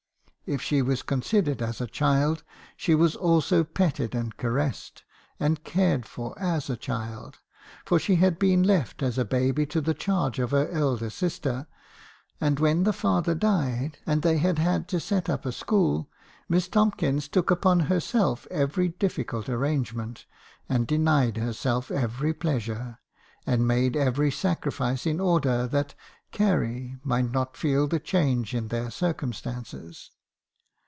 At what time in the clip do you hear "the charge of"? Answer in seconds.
9.79-10.51